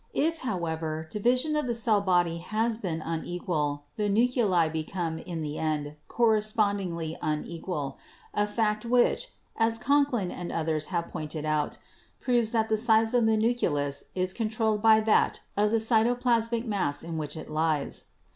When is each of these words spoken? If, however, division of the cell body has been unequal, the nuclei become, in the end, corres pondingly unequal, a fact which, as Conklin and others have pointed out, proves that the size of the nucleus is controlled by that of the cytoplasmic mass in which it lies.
If, 0.15 0.39
however, 0.39 1.07
division 1.11 1.55
of 1.55 1.67
the 1.67 1.75
cell 1.75 2.01
body 2.01 2.39
has 2.39 2.79
been 2.79 3.03
unequal, 3.03 3.83
the 3.97 4.09
nuclei 4.09 4.67
become, 4.67 5.19
in 5.19 5.43
the 5.43 5.59
end, 5.59 5.95
corres 6.09 6.51
pondingly 6.55 7.17
unequal, 7.21 7.99
a 8.33 8.47
fact 8.47 8.83
which, 8.83 9.27
as 9.57 9.77
Conklin 9.77 10.31
and 10.31 10.51
others 10.51 10.85
have 10.85 11.09
pointed 11.11 11.45
out, 11.45 11.77
proves 12.19 12.51
that 12.51 12.67
the 12.67 12.77
size 12.79 13.13
of 13.13 13.27
the 13.27 13.37
nucleus 13.37 14.05
is 14.15 14.33
controlled 14.33 14.81
by 14.81 15.01
that 15.01 15.41
of 15.55 15.69
the 15.69 15.77
cytoplasmic 15.77 16.65
mass 16.65 17.03
in 17.03 17.19
which 17.19 17.37
it 17.37 17.47
lies. 17.51 18.05